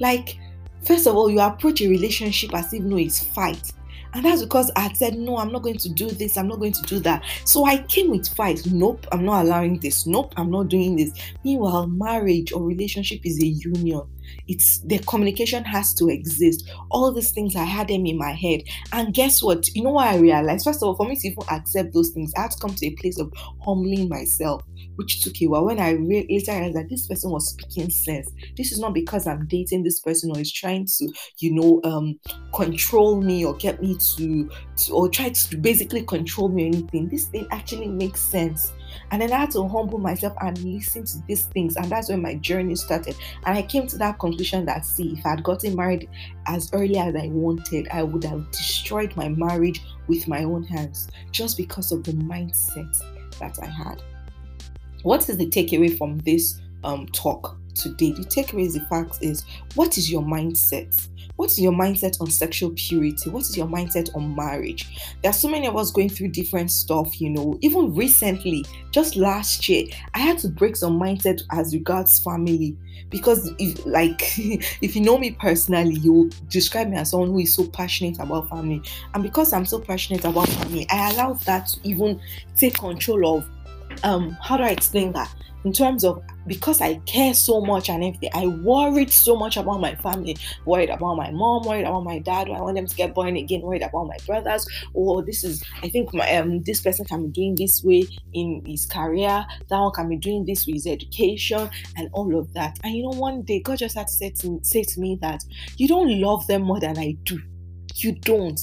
Like, 0.00 0.38
first 0.84 1.06
of 1.06 1.14
all, 1.14 1.30
you 1.30 1.40
approach 1.40 1.80
a 1.80 1.88
relationship 1.88 2.54
as 2.54 2.72
if 2.72 2.82
no, 2.82 2.96
it's 2.96 3.22
fight. 3.22 3.72
And 4.14 4.24
that's 4.24 4.42
because 4.42 4.70
I 4.76 4.92
said, 4.92 5.16
No, 5.16 5.38
I'm 5.38 5.52
not 5.52 5.62
going 5.62 5.78
to 5.78 5.88
do 5.88 6.08
this, 6.10 6.36
I'm 6.36 6.48
not 6.48 6.58
going 6.58 6.72
to 6.72 6.82
do 6.82 6.98
that. 7.00 7.24
So 7.44 7.64
I 7.64 7.78
came 7.84 8.10
with 8.10 8.28
fight. 8.28 8.66
Nope, 8.66 9.06
I'm 9.12 9.24
not 9.24 9.44
allowing 9.44 9.78
this. 9.78 10.06
Nope, 10.06 10.34
I'm 10.36 10.50
not 10.50 10.68
doing 10.68 10.96
this. 10.96 11.12
Meanwhile, 11.44 11.86
marriage 11.86 12.52
or 12.52 12.62
relationship 12.62 13.24
is 13.24 13.42
a 13.42 13.46
union. 13.46 14.02
It's 14.48 14.80
the 14.80 14.98
communication 15.00 15.64
has 15.64 15.94
to 15.94 16.08
exist. 16.08 16.70
All 16.90 17.12
these 17.12 17.32
things 17.32 17.56
I 17.56 17.64
had 17.64 17.88
them 17.88 18.06
in 18.06 18.18
my 18.18 18.32
head. 18.32 18.62
And 18.92 19.14
guess 19.14 19.42
what? 19.42 19.68
You 19.74 19.82
know 19.82 19.90
what 19.90 20.08
I 20.08 20.18
realized? 20.18 20.64
First 20.64 20.82
of 20.82 20.88
all, 20.88 20.96
for 20.96 21.08
me 21.08 21.16
to 21.16 21.28
even 21.28 21.42
accept 21.50 21.94
those 21.94 22.10
things, 22.10 22.32
I 22.36 22.42
had 22.42 22.50
to 22.52 22.58
come 22.58 22.74
to 22.74 22.86
a 22.86 22.94
place 22.96 23.18
of 23.18 23.32
humbling 23.64 24.08
myself, 24.08 24.62
which 24.96 25.22
took 25.22 25.40
a 25.42 25.46
while. 25.46 25.66
When 25.66 25.80
I 25.80 25.92
realized 25.92 26.46
that 26.48 26.86
this 26.88 27.06
person 27.06 27.30
was 27.30 27.50
speaking 27.50 27.90
sense, 27.90 28.30
this 28.56 28.72
is 28.72 28.78
not 28.78 28.94
because 28.94 29.26
I'm 29.26 29.46
dating 29.46 29.84
this 29.84 30.00
person 30.00 30.30
or 30.30 30.40
is 30.40 30.52
trying 30.52 30.86
to, 30.98 31.12
you 31.38 31.54
know, 31.54 31.80
um, 31.84 32.18
control 32.54 33.20
me 33.20 33.44
or 33.44 33.54
get 33.54 33.80
me 33.80 33.96
to, 34.16 34.50
to 34.76 34.92
or 34.92 35.08
try 35.08 35.30
to 35.30 35.56
basically 35.56 36.02
control 36.02 36.48
me 36.48 36.64
or 36.64 36.66
anything. 36.66 37.08
This 37.08 37.26
thing 37.26 37.46
actually 37.50 37.88
makes 37.88 38.20
sense. 38.20 38.72
And 39.10 39.20
then 39.20 39.32
I 39.32 39.38
had 39.38 39.50
to 39.52 39.66
humble 39.68 39.98
myself 39.98 40.34
and 40.40 40.58
listen 40.58 41.04
to 41.04 41.18
these 41.26 41.46
things. 41.46 41.76
And 41.76 41.86
that's 41.86 42.08
when 42.08 42.22
my 42.22 42.36
journey 42.36 42.74
started. 42.76 43.16
And 43.46 43.56
I 43.56 43.62
came 43.62 43.86
to 43.88 43.98
that 43.98 44.18
conclusion 44.18 44.64
that, 44.66 44.86
see, 44.86 45.14
if 45.18 45.26
I 45.26 45.30
had 45.30 45.44
gotten 45.44 45.76
married 45.76 46.08
as 46.46 46.70
early 46.72 46.98
as 46.98 47.14
I 47.14 47.28
wanted, 47.28 47.88
I 47.88 48.02
would 48.02 48.24
have 48.24 48.50
destroyed 48.50 49.14
my 49.16 49.28
marriage 49.28 49.82
with 50.06 50.28
my 50.28 50.44
own 50.44 50.64
hands 50.64 51.08
just 51.30 51.56
because 51.56 51.92
of 51.92 52.04
the 52.04 52.12
mindset 52.12 52.96
that 53.38 53.58
I 53.62 53.66
had. 53.66 54.02
What 55.02 55.28
is 55.28 55.36
the 55.36 55.48
takeaway 55.48 55.98
from 55.98 56.18
this 56.18 56.61
um, 56.84 57.06
talk 57.08 57.56
today? 57.74 58.12
The 58.12 58.22
takeaway 58.22 58.66
is 58.66 58.74
the 58.74 58.80
fact 58.82 59.18
is 59.20 59.44
what 59.74 59.98
is 59.98 60.10
your 60.10 60.22
mindset? 60.22 61.08
What 61.36 61.50
is 61.50 61.58
your 61.58 61.72
mindset 61.72 62.20
on 62.20 62.30
sexual 62.30 62.72
purity? 62.76 63.30
What 63.30 63.42
is 63.42 63.56
your 63.56 63.66
mindset 63.66 64.14
on 64.14 64.36
marriage? 64.36 65.14
There 65.22 65.30
are 65.30 65.34
so 65.34 65.48
many 65.48 65.66
of 65.66 65.76
us 65.76 65.90
going 65.90 66.10
through 66.10 66.28
different 66.28 66.70
stuff, 66.70 67.20
you 67.20 67.30
know. 67.30 67.58
Even 67.62 67.94
recently, 67.94 68.64
just 68.90 69.16
last 69.16 69.68
year, 69.68 69.86
I 70.14 70.18
had 70.18 70.38
to 70.38 70.48
break 70.48 70.76
some 70.76 71.00
mindset 71.00 71.40
as 71.50 71.74
regards 71.74 72.20
family 72.20 72.76
because 73.08 73.50
if 73.58 73.84
like 73.86 74.38
if 74.82 74.94
you 74.94 75.02
know 75.02 75.18
me 75.18 75.32
personally 75.32 75.94
you 75.96 76.30
describe 76.48 76.88
me 76.88 76.96
as 76.96 77.10
someone 77.10 77.30
who 77.30 77.40
is 77.40 77.52
so 77.52 77.66
passionate 77.68 78.18
about 78.18 78.48
family 78.48 78.80
and 79.12 79.22
because 79.22 79.52
i'm 79.52 79.66
so 79.66 79.78
passionate 79.78 80.24
about 80.24 80.48
family 80.48 80.86
i 80.88 81.10
allow 81.12 81.34
that 81.34 81.66
to 81.66 81.78
even 81.86 82.18
take 82.56 82.78
control 82.78 83.36
of 83.36 83.50
um 84.04 84.36
how 84.40 84.56
do 84.56 84.62
I 84.62 84.70
explain 84.70 85.12
that? 85.12 85.32
In 85.64 85.72
terms 85.72 86.04
of 86.04 86.22
because 86.46 86.80
I 86.80 86.96
care 87.06 87.34
so 87.34 87.60
much 87.60 87.88
and 87.88 88.02
everything, 88.02 88.30
I 88.34 88.48
worried 88.48 89.10
so 89.10 89.36
much 89.36 89.56
about 89.56 89.80
my 89.80 89.94
family, 89.96 90.36
worried 90.64 90.90
about 90.90 91.16
my 91.16 91.30
mom, 91.30 91.64
worried 91.64 91.86
about 91.86 92.02
my 92.04 92.18
dad, 92.18 92.48
I 92.48 92.60
want 92.60 92.74
them 92.76 92.86
to 92.86 92.96
get 92.96 93.14
born 93.14 93.36
again, 93.36 93.60
worried 93.60 93.82
about 93.82 94.06
my 94.08 94.16
brothers. 94.26 94.66
Oh, 94.94 95.22
this 95.22 95.44
is, 95.44 95.62
I 95.82 95.88
think 95.88 96.12
my 96.12 96.28
um 96.36 96.62
this 96.62 96.80
person 96.80 97.04
can 97.04 97.26
be 97.26 97.32
doing 97.32 97.54
this 97.54 97.84
way 97.84 98.04
in 98.32 98.62
his 98.66 98.86
career, 98.86 99.46
that 99.68 99.78
one 99.78 99.92
can 99.92 100.08
be 100.08 100.16
doing 100.16 100.44
this 100.44 100.66
with 100.66 100.74
his 100.74 100.86
education 100.86 101.70
and 101.96 102.08
all 102.12 102.36
of 102.36 102.52
that. 102.54 102.78
And 102.82 102.94
you 102.94 103.04
know, 103.04 103.10
one 103.10 103.42
day 103.42 103.60
God 103.60 103.78
just 103.78 103.96
had 103.96 104.10
say 104.10 104.30
to, 104.30 104.58
say 104.62 104.82
to 104.82 105.00
me 105.00 105.18
that 105.22 105.44
you 105.76 105.86
don't 105.86 106.20
love 106.20 106.46
them 106.48 106.62
more 106.62 106.80
than 106.80 106.98
I 106.98 107.12
do. 107.22 107.40
You 107.96 108.12
don't. 108.12 108.58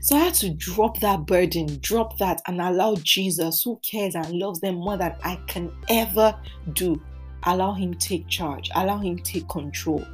So 0.00 0.16
I 0.16 0.20
had 0.20 0.34
to 0.34 0.50
drop 0.50 1.00
that 1.00 1.26
burden, 1.26 1.78
drop 1.80 2.18
that, 2.18 2.40
and 2.46 2.60
allow 2.60 2.96
Jesus, 2.96 3.62
who 3.62 3.80
cares 3.88 4.14
and 4.14 4.32
loves 4.32 4.60
them 4.60 4.76
more 4.76 4.96
than 4.96 5.14
I 5.24 5.36
can 5.46 5.72
ever 5.88 6.34
do, 6.72 7.00
allow 7.44 7.72
Him 7.72 7.94
take 7.94 8.28
charge, 8.28 8.70
allow 8.74 8.98
Him 8.98 9.18
take 9.18 9.48
control. 9.48 10.04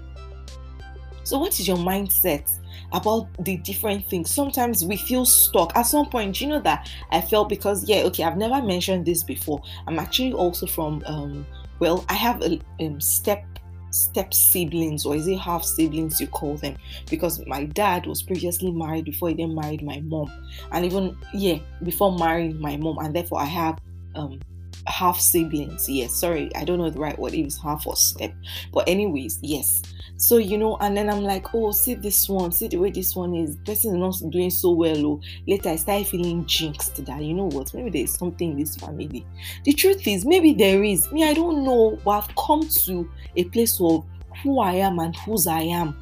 So, 1.24 1.38
what 1.38 1.58
is 1.60 1.68
your 1.68 1.76
mindset 1.76 2.50
about 2.92 3.28
the 3.44 3.58
different 3.58 4.06
things? 4.06 4.30
Sometimes 4.30 4.84
we 4.84 4.96
feel 4.96 5.26
stuck. 5.26 5.76
At 5.76 5.82
some 5.82 6.08
point, 6.08 6.36
do 6.36 6.44
you 6.44 6.50
know 6.50 6.60
that 6.60 6.90
I 7.10 7.20
felt 7.20 7.50
because, 7.50 7.86
yeah, 7.86 7.98
okay, 8.04 8.24
I've 8.24 8.38
never 8.38 8.62
mentioned 8.62 9.04
this 9.04 9.22
before. 9.22 9.60
I'm 9.86 9.98
actually 9.98 10.32
also 10.32 10.66
from, 10.66 11.02
um, 11.04 11.46
well, 11.80 12.04
I 12.08 12.14
have 12.14 12.42
a 12.42 12.58
um, 12.80 12.98
step 13.00 13.44
step 13.90 14.34
siblings 14.34 15.04
or 15.06 15.16
is 15.16 15.26
it 15.26 15.38
half 15.38 15.64
siblings 15.64 16.20
you 16.20 16.26
call 16.26 16.56
them? 16.56 16.76
Because 17.10 17.44
my 17.46 17.64
dad 17.64 18.06
was 18.06 18.22
previously 18.22 18.70
married 18.70 19.04
before 19.04 19.28
he 19.30 19.34
then 19.34 19.54
married 19.54 19.82
my 19.82 20.00
mom. 20.00 20.30
And 20.72 20.84
even 20.84 21.16
yeah 21.34 21.58
before 21.82 22.16
marrying 22.18 22.60
my 22.60 22.76
mom 22.76 22.98
and 22.98 23.14
therefore 23.14 23.40
i 23.40 23.44
have 23.44 23.78
um 24.14 24.40
half 24.86 25.18
siblings 25.18 25.88
yes. 25.88 26.12
Sorry 26.12 26.50
i 26.56 26.64
don't 26.64 26.78
know 26.78 26.90
the 26.90 26.98
right 26.98 27.18
word 27.18 27.34
it 27.34 27.46
is 27.46 27.60
half 27.60 27.86
or 27.86 27.96
step. 27.96 28.32
But 28.72 28.88
anyways 28.88 29.38
yes. 29.42 29.82
So 30.16 30.36
you 30.38 30.58
know 30.58 30.76
and 30.80 30.96
then 30.96 31.08
i'm 31.08 31.22
like 31.22 31.54
oh 31.54 31.70
see 31.70 31.94
this 31.94 32.28
one 32.28 32.50
see 32.52 32.68
the 32.68 32.76
way 32.78 32.90
this 32.90 33.14
one 33.14 33.34
is. 33.34 33.56
Person 33.64 33.94
is 34.02 34.22
not 34.22 34.30
doing 34.30 34.50
so 34.50 34.70
well 34.70 35.06
oh. 35.06 35.20
Later 35.46 35.70
i 35.70 35.76
start 35.76 36.06
feeling 36.06 36.44
jinxed 36.46 37.04
that 37.04 37.22
you 37.22 37.34
know 37.34 37.46
what 37.46 37.72
maybe 37.74 37.90
there's 37.90 38.18
something 38.18 38.52
in 38.52 38.58
this 38.58 38.76
family. 38.76 39.26
The 39.64 39.72
truth 39.72 40.06
is 40.06 40.24
maybe 40.24 40.54
there 40.54 40.82
is. 40.82 41.10
Me 41.12 41.28
i 41.28 41.34
don't 41.34 41.64
know. 41.64 41.98
But 42.04 42.10
i've 42.10 42.36
come 42.36 42.68
to 42.68 43.10
a 43.36 43.44
place 43.44 43.80
of 43.80 44.04
who 44.42 44.60
i 44.60 44.72
am 44.72 44.98
and 44.98 45.16
whose 45.16 45.46
i 45.46 45.60
am 45.60 45.96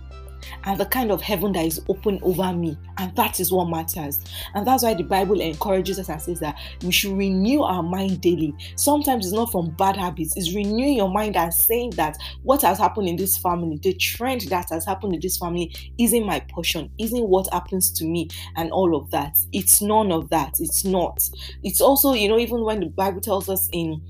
and 0.64 0.78
the 0.78 0.86
kind 0.86 1.10
of 1.10 1.20
heaven 1.20 1.52
that 1.52 1.64
is 1.64 1.80
open 1.88 2.18
over 2.22 2.52
me. 2.52 2.76
And 2.98 3.14
that 3.16 3.40
is 3.40 3.52
what 3.52 3.68
matters. 3.68 4.24
And 4.54 4.66
that's 4.66 4.82
why 4.82 4.94
the 4.94 5.02
Bible 5.02 5.40
encourages 5.40 5.98
us 5.98 6.08
and 6.08 6.20
says 6.20 6.40
that 6.40 6.58
we 6.82 6.92
should 6.92 7.16
renew 7.16 7.62
our 7.62 7.82
mind 7.82 8.20
daily. 8.20 8.54
Sometimes 8.76 9.26
it's 9.26 9.34
not 9.34 9.52
from 9.52 9.70
bad 9.70 9.96
habits, 9.96 10.36
it's 10.36 10.54
renewing 10.54 10.96
your 10.96 11.10
mind 11.10 11.36
and 11.36 11.52
saying 11.52 11.90
that 11.90 12.16
what 12.42 12.62
has 12.62 12.78
happened 12.78 13.08
in 13.08 13.16
this 13.16 13.36
family, 13.36 13.78
the 13.82 13.94
trend 13.94 14.42
that 14.42 14.70
has 14.70 14.84
happened 14.84 15.14
in 15.14 15.20
this 15.20 15.38
family, 15.38 15.74
isn't 15.98 16.26
my 16.26 16.40
portion, 16.50 16.90
isn't 16.98 17.28
what 17.28 17.52
happens 17.52 17.90
to 17.92 18.04
me, 18.04 18.28
and 18.56 18.70
all 18.70 18.96
of 18.96 19.10
that. 19.10 19.36
It's 19.52 19.82
none 19.82 20.12
of 20.12 20.30
that. 20.30 20.54
It's 20.60 20.84
not. 20.84 21.18
It's 21.62 21.80
also, 21.80 22.12
you 22.12 22.28
know, 22.28 22.38
even 22.38 22.62
when 22.62 22.80
the 22.80 22.86
Bible 22.86 23.20
tells 23.20 23.48
us 23.48 23.68
in 23.72 24.02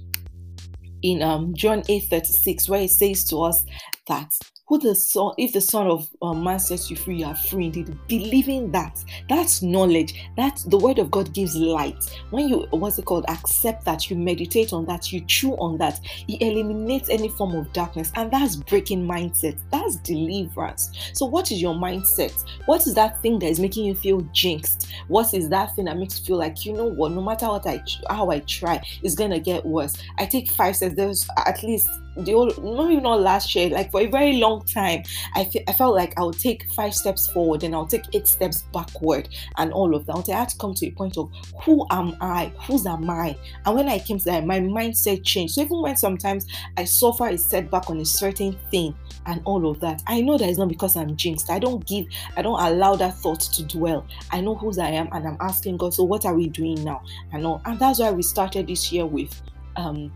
in 1.02 1.22
um, 1.22 1.54
John 1.54 1.82
8 1.88 2.04
36, 2.10 2.68
where 2.68 2.80
it 2.80 2.90
says 2.90 3.24
to 3.24 3.42
us 3.42 3.64
that 4.08 4.32
who 4.68 4.78
the 4.78 4.94
son 4.94 5.32
if 5.38 5.52
the 5.52 5.60
son 5.60 5.86
of 5.86 6.08
um, 6.22 6.42
man 6.42 6.58
sets 6.58 6.90
you 6.90 6.96
free 6.96 7.18
you 7.18 7.26
are 7.26 7.36
free 7.36 7.66
indeed. 7.66 7.96
Believing 8.08 8.70
that 8.72 9.02
that's 9.28 9.62
knowledge. 9.62 10.28
That 10.36 10.62
the 10.66 10.78
word 10.78 10.98
of 10.98 11.10
god 11.10 11.32
gives 11.32 11.54
light. 11.54 12.04
When 12.30 12.48
you 12.48 12.66
what's 12.70 12.98
it 12.98 13.04
called? 13.04 13.24
Accept 13.28 13.84
that 13.84 14.10
you 14.10 14.16
meditate 14.16 14.72
on 14.72 14.84
that 14.86 15.12
you 15.12 15.20
chew 15.22 15.52
on 15.54 15.78
that 15.78 16.00
it 16.28 16.42
eliminates 16.42 17.08
any 17.08 17.28
form 17.28 17.54
of 17.54 17.72
darkness 17.72 18.10
and 18.16 18.30
that's 18.30 18.56
breaking 18.56 19.06
mindset. 19.06 19.58
That's 19.70 19.96
deliverance. 19.96 20.90
So 21.12 21.26
what 21.26 21.50
is 21.52 21.62
your 21.62 21.74
mindset? 21.74 22.44
What 22.66 22.86
is 22.86 22.94
that 22.94 23.22
thing 23.22 23.38
that 23.40 23.46
is 23.46 23.60
making 23.60 23.84
you 23.84 23.94
feel 23.94 24.20
jinxed? 24.32 24.88
What 25.08 25.32
is 25.32 25.48
that 25.50 25.76
thing 25.76 25.84
that 25.84 25.96
makes 25.96 26.18
you 26.18 26.26
feel 26.26 26.38
like 26.38 26.64
you 26.64 26.72
know 26.72 26.86
what 26.86 27.12
no 27.12 27.22
matter 27.22 27.46
what 27.46 27.66
i 27.66 27.82
how 28.08 28.30
i 28.30 28.40
try 28.40 28.82
it's 29.02 29.14
gonna 29.14 29.40
get 29.40 29.64
worse? 29.64 29.96
I 30.18 30.26
take 30.26 30.50
five 30.50 30.76
steps. 30.76 30.96
There's 30.96 31.28
at 31.46 31.62
least 31.62 31.88
the 32.16 32.32
old 32.32 32.56
maybe 32.62 33.00
not 33.00 33.20
last 33.20 33.54
year 33.54 33.68
like 33.68 33.90
for 33.90 34.00
a 34.00 34.06
very 34.06 34.34
long 34.34 34.55
time 34.64 35.02
I, 35.34 35.50
I 35.68 35.72
felt 35.72 35.94
like 35.94 36.18
i 36.18 36.22
would 36.22 36.38
take 36.38 36.70
five 36.72 36.94
steps 36.94 37.30
forward 37.30 37.62
and 37.62 37.74
i'll 37.74 37.86
take 37.86 38.14
eight 38.14 38.26
steps 38.26 38.62
backward 38.72 39.28
and 39.58 39.72
all 39.72 39.94
of 39.94 40.06
that. 40.06 40.28
I 40.28 40.38
had 40.38 40.48
to 40.50 40.58
come 40.58 40.74
to 40.74 40.86
a 40.86 40.90
point 40.90 41.16
of 41.18 41.30
who 41.62 41.86
am 41.90 42.16
i? 42.20 42.52
Whose 42.66 42.86
am 42.86 43.08
i? 43.08 43.36
And 43.64 43.74
when 43.74 43.88
i 43.88 43.98
came 43.98 44.18
to 44.18 44.24
that 44.26 44.46
my 44.46 44.60
mindset 44.60 45.24
changed. 45.24 45.54
So 45.54 45.62
even 45.62 45.82
when 45.82 45.96
sometimes 45.96 46.46
i 46.76 46.84
suffer 46.84 47.28
a 47.28 47.38
setback 47.38 47.90
on 47.90 47.98
a 47.98 48.04
certain 48.04 48.58
thing 48.70 48.94
and 49.26 49.42
all 49.44 49.68
of 49.68 49.80
that 49.80 50.02
i 50.06 50.20
know 50.20 50.38
that 50.38 50.48
it's 50.48 50.58
not 50.58 50.68
because 50.68 50.96
i'm 50.96 51.16
jinxed. 51.16 51.50
I 51.50 51.58
don't 51.58 51.84
give 51.86 52.06
i 52.36 52.42
don't 52.42 52.60
allow 52.60 52.96
that 52.96 53.16
thought 53.16 53.40
to 53.40 53.62
dwell. 53.64 54.06
I 54.30 54.40
know 54.40 54.54
whose 54.54 54.78
i 54.78 54.88
am 54.88 55.08
and 55.12 55.26
i'm 55.26 55.36
asking 55.40 55.76
god 55.76 55.94
so 55.94 56.04
what 56.04 56.24
are 56.24 56.34
we 56.34 56.48
doing 56.48 56.82
now? 56.84 57.02
And 57.32 57.46
all 57.46 57.60
and 57.64 57.78
that's 57.78 57.98
why 57.98 58.10
we 58.10 58.22
started 58.22 58.66
this 58.66 58.92
year 58.92 59.06
with 59.06 59.40
um 59.76 60.12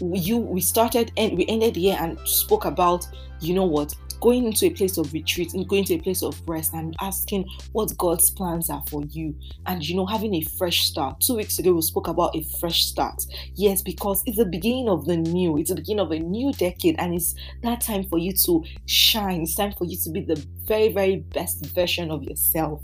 you 0.00 0.38
we 0.38 0.60
started 0.60 1.12
and 1.16 1.36
we 1.36 1.46
ended 1.46 1.76
year 1.76 1.96
and 2.00 2.18
spoke 2.26 2.64
about 2.64 3.06
you 3.40 3.54
know 3.54 3.64
what 3.64 3.94
going 4.20 4.44
into 4.44 4.66
a 4.66 4.70
place 4.70 4.98
of 4.98 5.12
retreat 5.12 5.54
and 5.54 5.66
going 5.66 5.84
to 5.84 5.94
a 5.94 5.98
place 5.98 6.22
of 6.22 6.40
rest 6.46 6.74
and 6.74 6.94
asking 7.00 7.48
what 7.72 7.96
God's 7.96 8.30
plans 8.30 8.70
are 8.70 8.82
for 8.88 9.02
you 9.08 9.34
and 9.66 9.86
you 9.86 9.96
know 9.96 10.06
having 10.06 10.34
a 10.34 10.42
fresh 10.42 10.84
start. 10.84 11.20
Two 11.20 11.36
weeks 11.36 11.58
ago 11.58 11.72
we 11.72 11.82
spoke 11.82 12.08
about 12.08 12.36
a 12.36 12.42
fresh 12.60 12.84
start. 12.84 13.24
Yes, 13.54 13.82
because 13.82 14.22
it's 14.26 14.36
the 14.36 14.44
beginning 14.44 14.88
of 14.88 15.06
the 15.06 15.16
new, 15.16 15.56
it's 15.56 15.70
the 15.70 15.76
beginning 15.76 16.04
of 16.04 16.12
a 16.12 16.18
new 16.18 16.52
decade, 16.52 16.96
and 16.98 17.14
it's 17.14 17.34
that 17.62 17.80
time 17.80 18.04
for 18.04 18.18
you 18.18 18.32
to 18.32 18.64
shine. 18.86 19.42
It's 19.42 19.54
time 19.54 19.72
for 19.72 19.84
you 19.84 19.96
to 19.96 20.10
be 20.10 20.20
the 20.20 20.44
very, 20.70 20.92
very 20.92 21.16
best 21.16 21.66
version 21.74 22.12
of 22.12 22.22
yourself. 22.22 22.80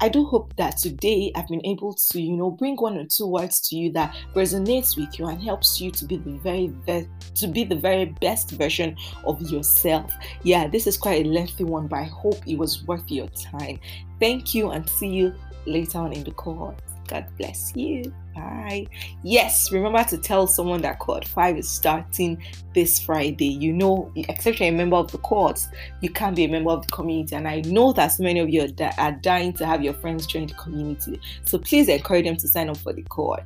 I 0.00 0.08
do 0.08 0.24
hope 0.24 0.54
that 0.54 0.76
today 0.76 1.32
I've 1.34 1.48
been 1.48 1.66
able 1.66 1.92
to, 1.92 2.20
you 2.20 2.36
know, 2.36 2.52
bring 2.52 2.76
one 2.76 2.96
or 2.96 3.06
two 3.06 3.26
words 3.26 3.58
to 3.68 3.76
you 3.76 3.90
that 3.90 4.14
resonates 4.36 4.96
with 4.96 5.18
you 5.18 5.26
and 5.26 5.42
helps 5.42 5.80
you 5.80 5.90
to 5.90 6.04
be 6.04 6.18
the 6.18 6.38
very 6.38 6.68
best 6.68 7.08
to 7.40 7.48
be 7.48 7.64
the 7.64 7.74
very 7.74 8.04
best 8.04 8.52
version 8.52 8.96
of 9.24 9.42
yourself. 9.50 10.12
Yeah, 10.44 10.68
this 10.68 10.86
is 10.86 10.96
quite 10.96 11.26
a 11.26 11.28
lengthy 11.28 11.64
one, 11.64 11.88
but 11.88 11.98
I 11.98 12.04
hope 12.04 12.46
it 12.46 12.56
was 12.56 12.84
worth 12.86 13.10
your 13.10 13.26
time. 13.28 13.80
Thank 14.20 14.54
you 14.54 14.70
and 14.70 14.88
see 14.88 15.08
you 15.08 15.34
later 15.66 15.98
on 15.98 16.12
in 16.12 16.22
the 16.22 16.30
cohort. 16.30 16.80
God 17.08 17.26
bless 17.38 17.74
you. 17.76 18.12
Bye. 18.34 18.86
Yes, 19.22 19.70
remember 19.70 20.02
to 20.04 20.18
tell 20.18 20.46
someone 20.46 20.82
that 20.82 20.98
cohort 20.98 21.26
5 21.26 21.58
is 21.58 21.68
starting 21.68 22.42
this 22.74 22.98
Friday. 22.98 23.46
You 23.46 23.72
know, 23.72 24.10
except 24.16 24.60
you're 24.60 24.68
a 24.68 24.72
member 24.72 24.96
of 24.96 25.12
the 25.12 25.18
cohort, 25.18 25.66
you 26.00 26.10
can't 26.10 26.34
be 26.34 26.44
a 26.44 26.48
member 26.48 26.70
of 26.70 26.86
the 26.86 26.92
community. 26.92 27.36
And 27.36 27.46
I 27.46 27.60
know 27.62 27.92
that 27.92 28.08
so 28.08 28.22
many 28.22 28.40
of 28.40 28.48
you 28.48 28.62
are, 28.62 28.92
are 28.98 29.12
dying 29.12 29.52
to 29.54 29.66
have 29.66 29.84
your 29.84 29.94
friends 29.94 30.26
join 30.26 30.46
the 30.46 30.54
community. 30.54 31.20
So 31.44 31.58
please 31.58 31.88
encourage 31.88 32.24
them 32.24 32.36
to 32.36 32.48
sign 32.48 32.68
up 32.68 32.76
for 32.78 32.92
the 32.92 33.02
cohort. 33.02 33.44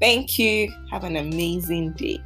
Thank 0.00 0.38
you. 0.38 0.72
Have 0.90 1.04
an 1.04 1.16
amazing 1.16 1.92
day. 1.92 2.20